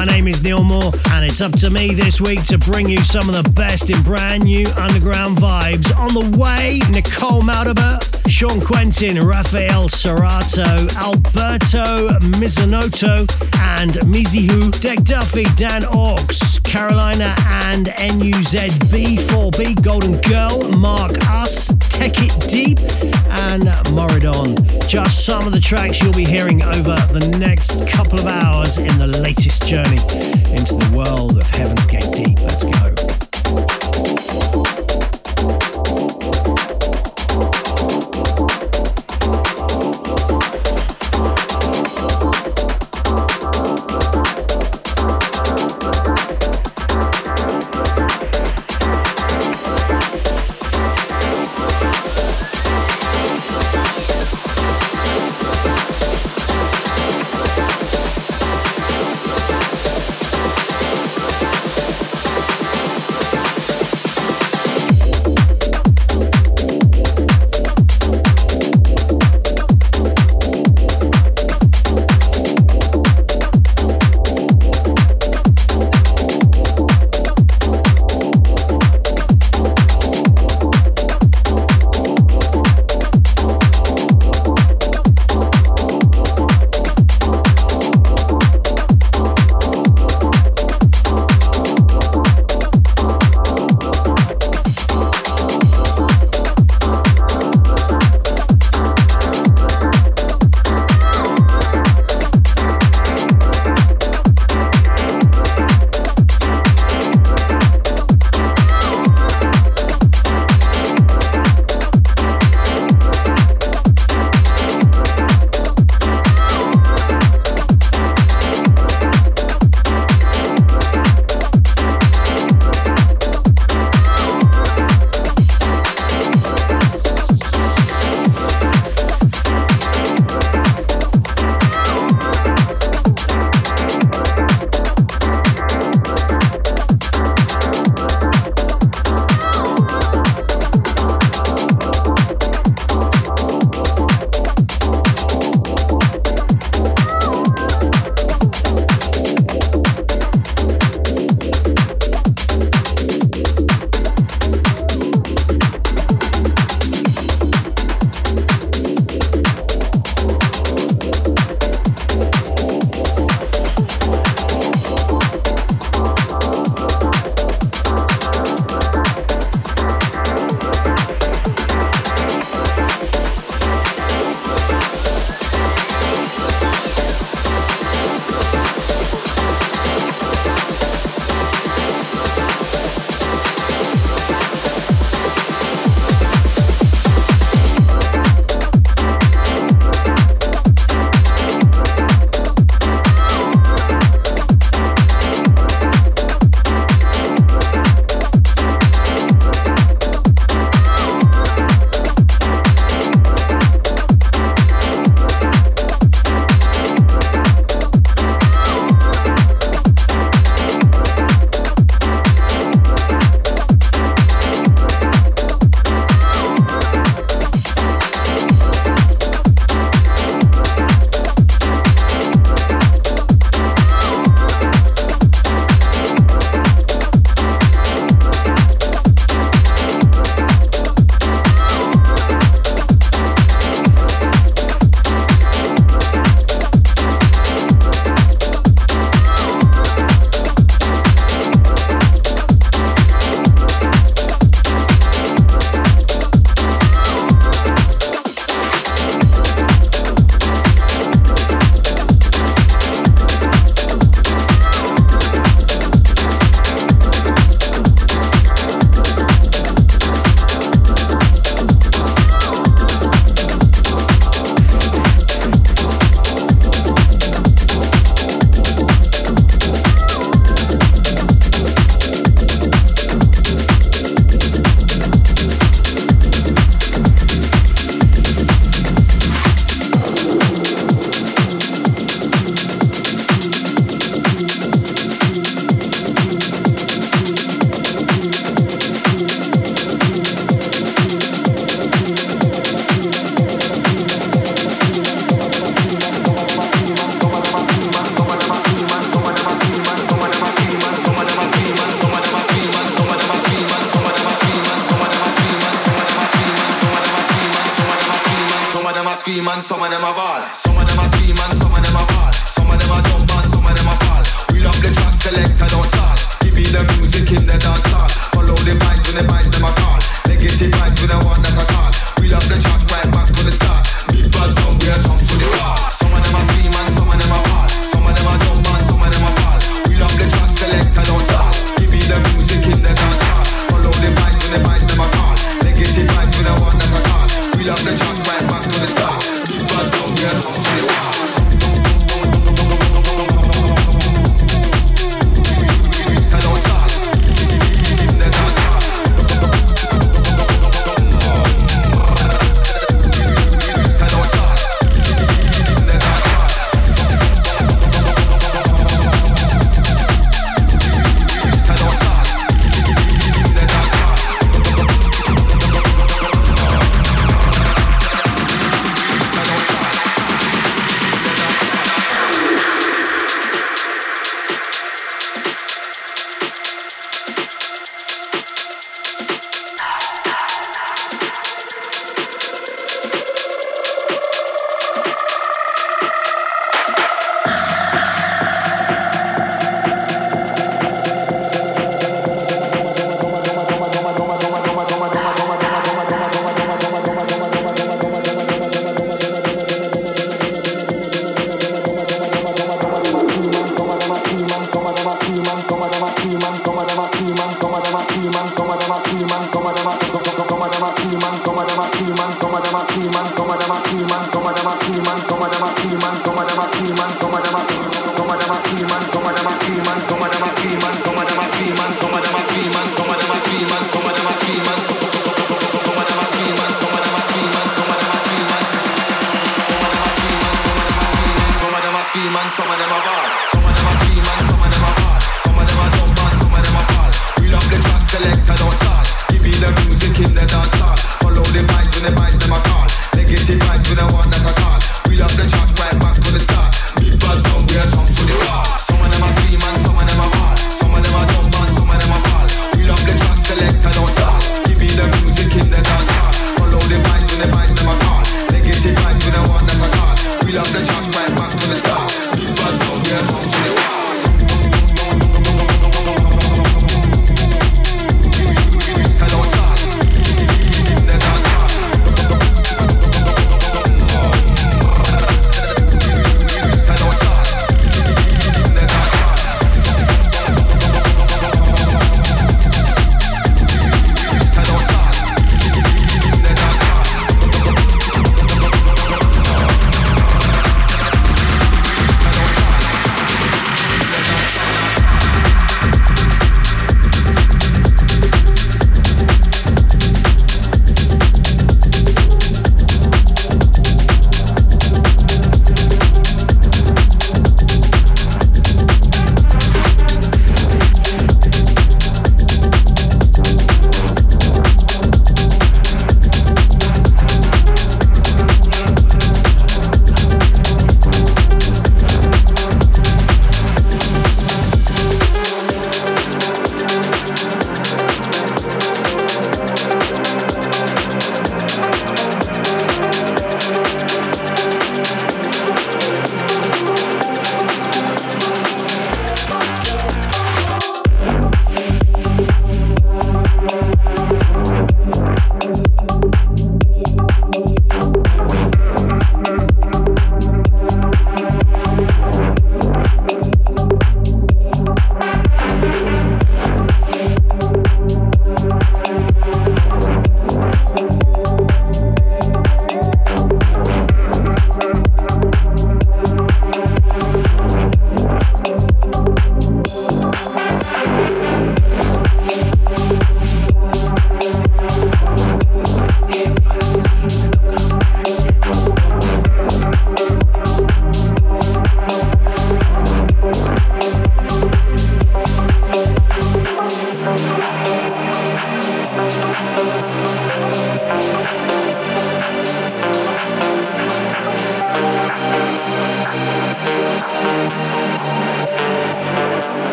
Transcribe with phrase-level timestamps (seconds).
[0.00, 3.04] My name is Neil Moore, and it's up to me this week to bring you
[3.04, 5.94] some of the best in brand new underground vibes.
[5.94, 12.08] On the way, Nicole Moudaber, Shaw Quentin, Rafael Cerato, Alberto
[12.40, 16.16] Marzinotto, and Meezywho, Dec Duffy, Dan Aux,
[16.64, 17.34] Carolina
[17.68, 21.70] and NUZB4B, Golden Girl, Mark Us,
[22.00, 22.78] Tech It Deep,
[23.42, 24.56] and Maraudon.
[24.88, 28.98] Just some of the tracks you'll be hearing over the next couple of hours in
[28.98, 30.00] the latest journey
[30.56, 32.40] into the world of Heaven's Gate Deep.
[32.40, 32.99] Let's go.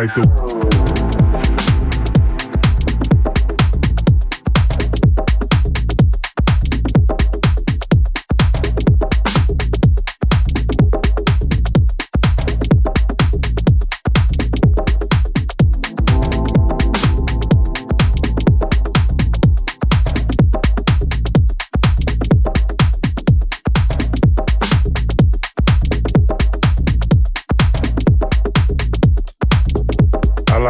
[0.00, 0.39] Like the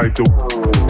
[0.01, 0.90] I the world.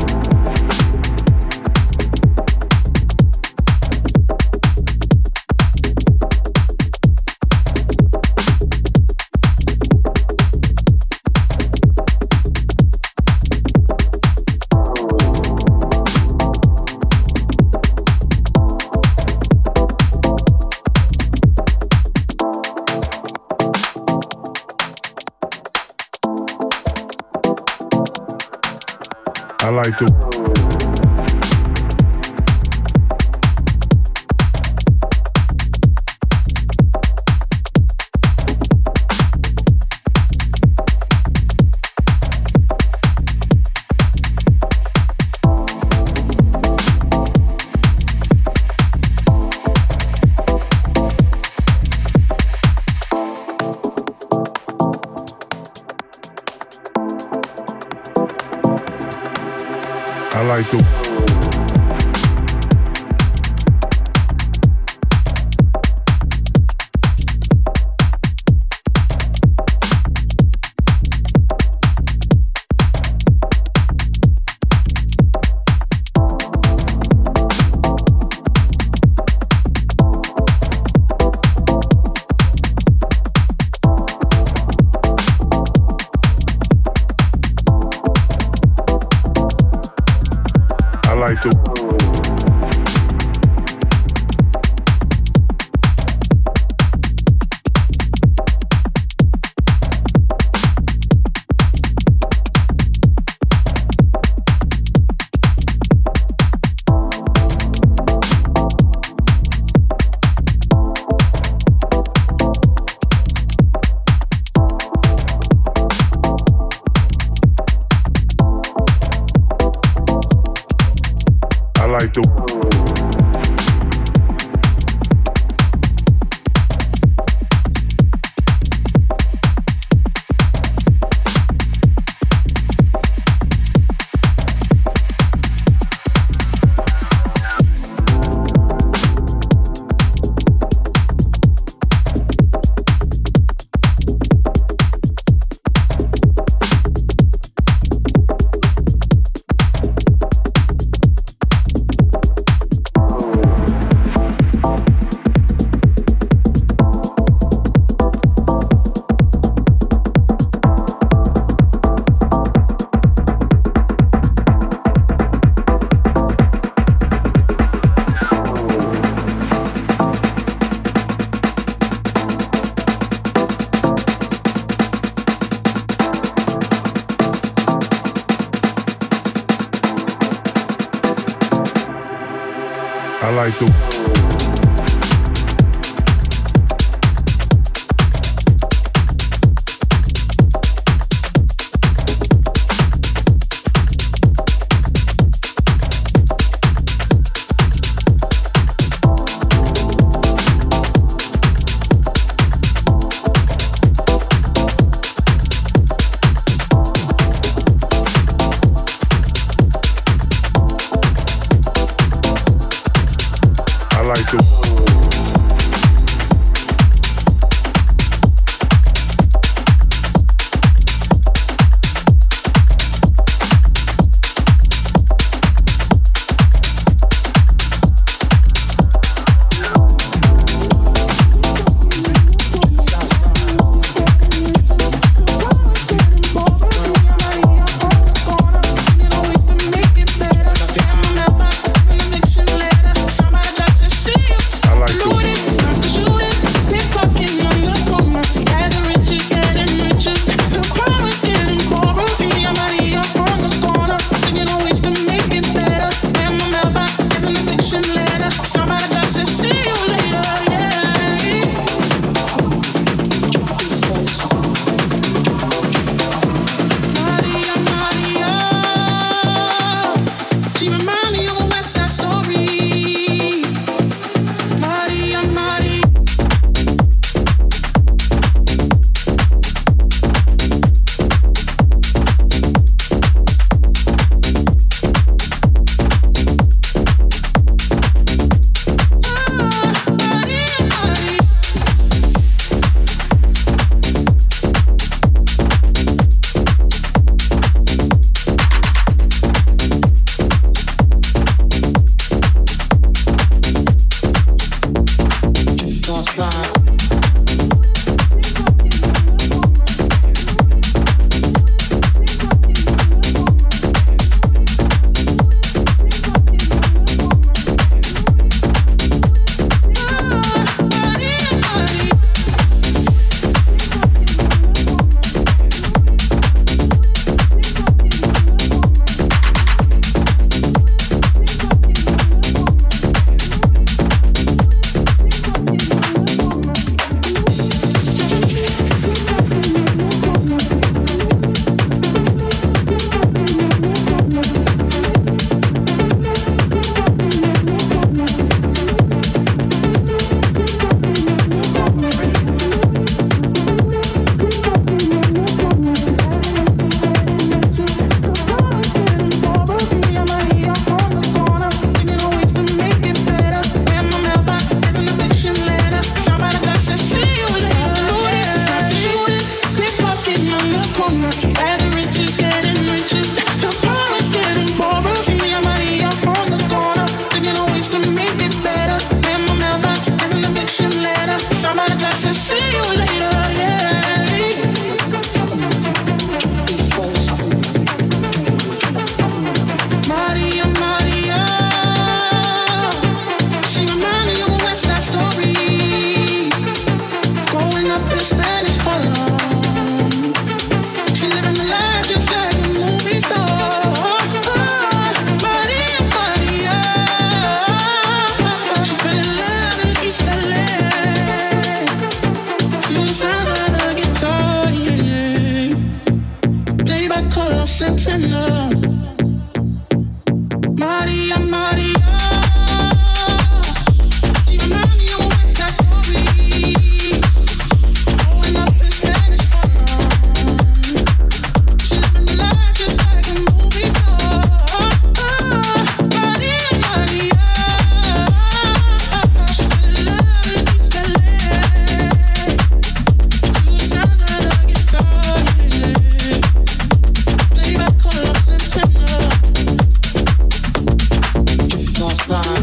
[452.10, 452.39] time.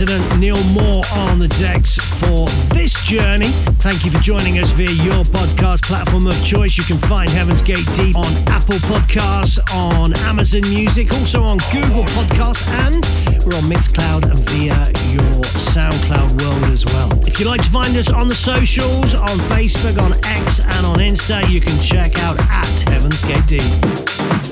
[0.00, 3.48] Resident Neil Moore, on the decks for this journey.
[3.84, 6.78] Thank you for joining us via your podcast platform of choice.
[6.78, 12.04] You can find Heaven's Gate Deep on Apple Podcasts, on Amazon Music, also on Google
[12.16, 13.04] Podcasts, and
[13.44, 14.74] we're on Mixcloud via
[15.12, 17.12] your SoundCloud world as well.
[17.26, 20.96] If you'd like to find us on the socials, on Facebook, on X, and on
[20.96, 24.49] Insta, you can check out at Heaven's Gate Deep.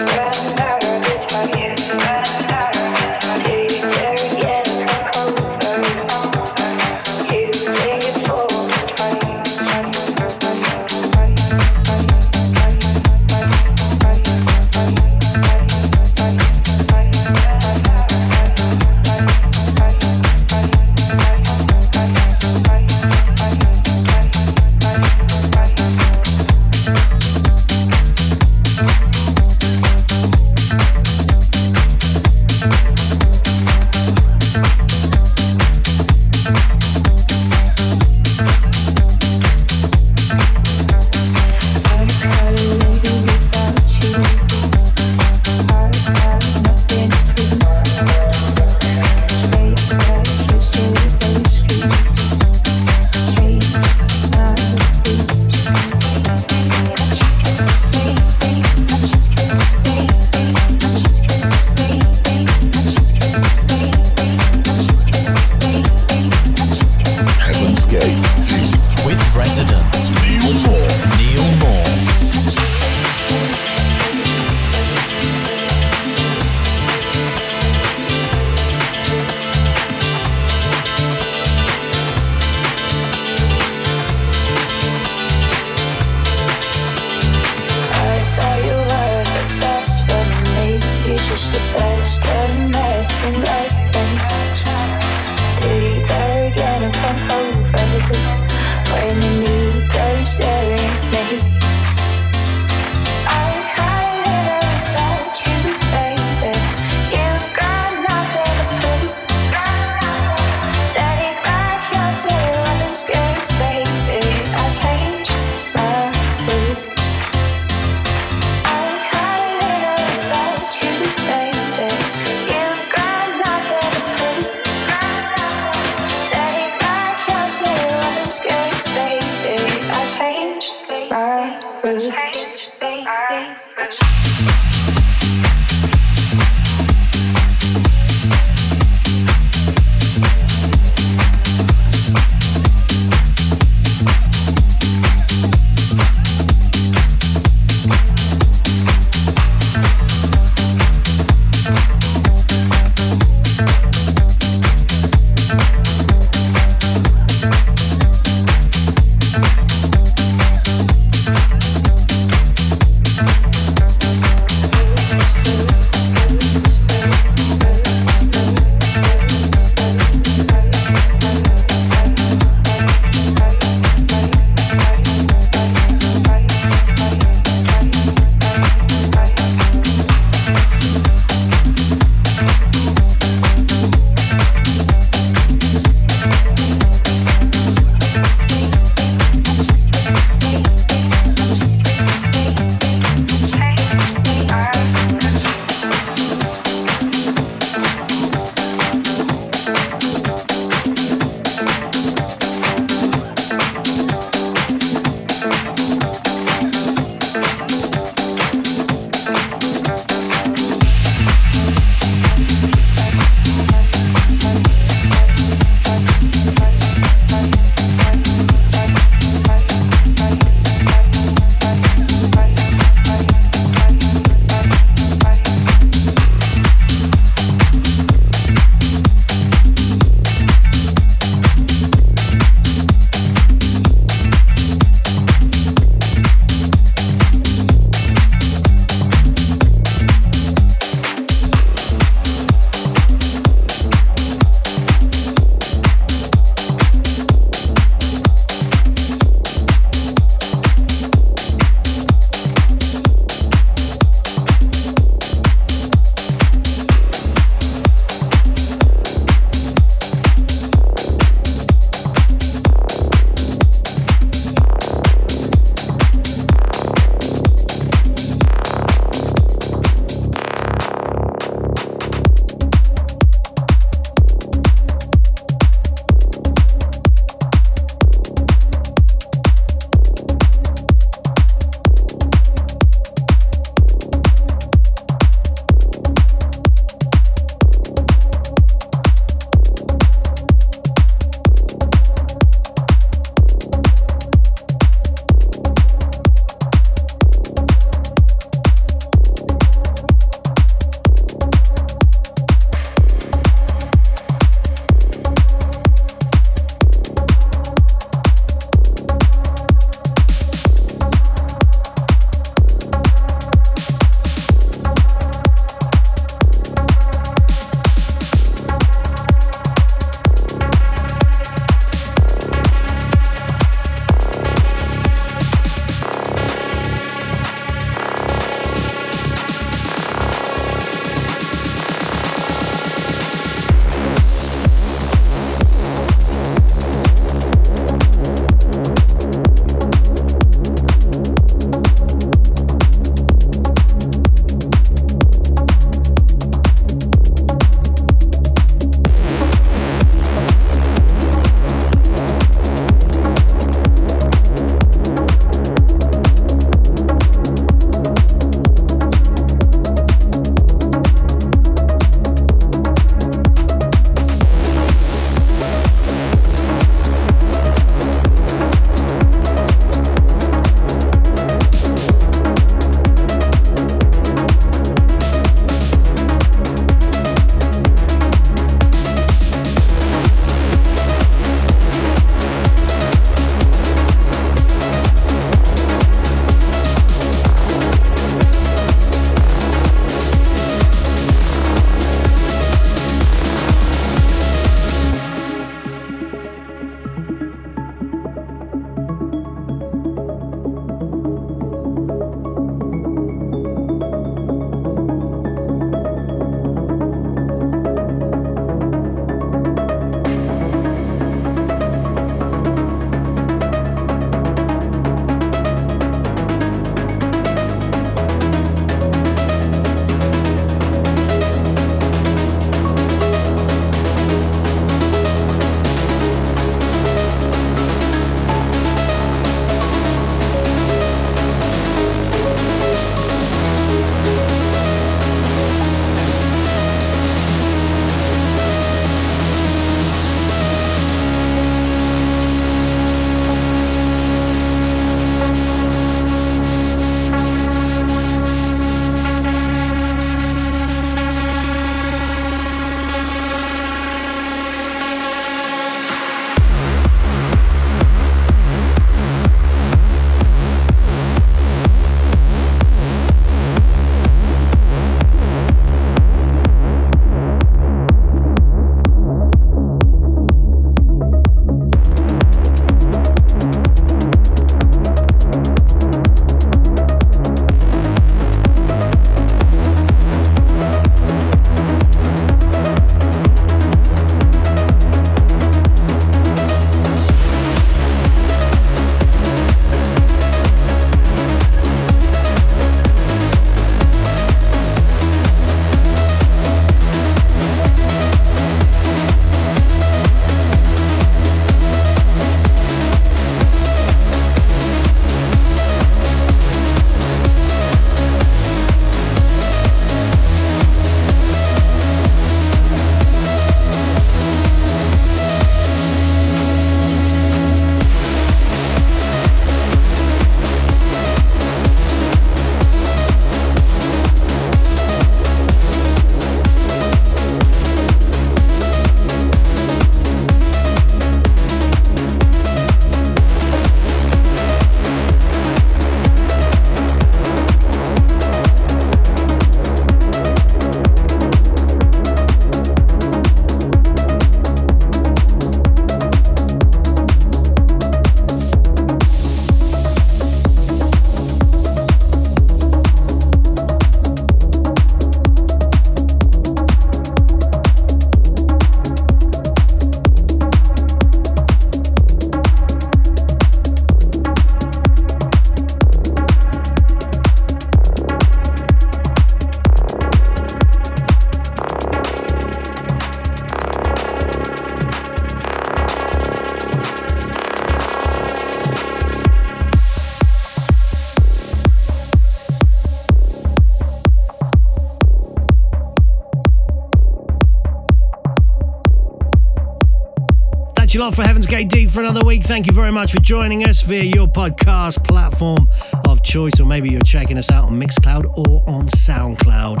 [591.14, 592.64] Thanks a lot for Heaven's Gate Deep for another week.
[592.64, 595.88] Thank you very much for joining us via your podcast platform
[596.26, 600.00] of choice, or maybe you're checking us out on Mixcloud or on SoundCloud.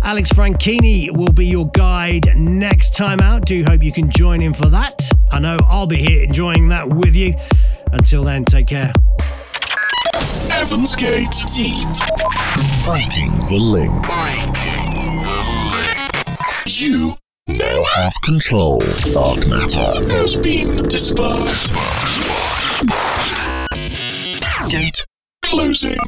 [0.00, 3.44] Alex Franchini will be your guide next time out.
[3.44, 5.10] Do hope you can join in for that.
[5.30, 7.34] I know I'll be here enjoying that with you.
[7.92, 8.94] Until then, take care.
[10.48, 11.84] Heaven's Gate Deep.
[12.86, 13.92] Breaking the link.
[14.06, 15.44] Breaking the
[15.74, 16.66] link.
[16.66, 17.19] You
[18.02, 18.78] have control.
[19.12, 21.74] Dark matter has been dispersed.
[24.70, 25.04] Gate
[25.42, 25.98] closing.